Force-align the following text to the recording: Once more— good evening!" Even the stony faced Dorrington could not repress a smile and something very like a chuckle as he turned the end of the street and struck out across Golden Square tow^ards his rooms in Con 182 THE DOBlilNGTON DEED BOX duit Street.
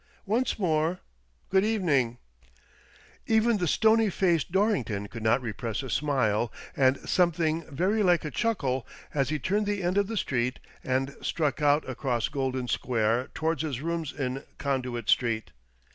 Once 0.25 0.57
more— 0.57 0.99
good 1.51 1.63
evening!" 1.63 2.17
Even 3.37 3.57
the 3.57 3.67
stony 3.67 4.09
faced 4.09 4.51
Dorrington 4.51 5.07
could 5.07 5.21
not 5.21 5.43
repress 5.43 5.83
a 5.83 5.91
smile 5.91 6.51
and 6.75 6.97
something 7.07 7.61
very 7.71 8.01
like 8.01 8.25
a 8.25 8.31
chuckle 8.31 8.87
as 9.13 9.29
he 9.29 9.37
turned 9.37 9.67
the 9.67 9.83
end 9.83 9.99
of 9.99 10.07
the 10.07 10.17
street 10.17 10.57
and 10.83 11.15
struck 11.21 11.61
out 11.61 11.87
across 11.87 12.29
Golden 12.29 12.67
Square 12.67 13.27
tow^ards 13.35 13.61
his 13.61 13.79
rooms 13.81 14.11
in 14.11 14.37
Con 14.57 14.81
182 14.81 14.81
THE 14.81 14.81
DOBlilNGTON 14.81 14.81
DEED 14.95 15.01
BOX 15.03 15.05
duit 15.05 15.09
Street. 15.11 15.51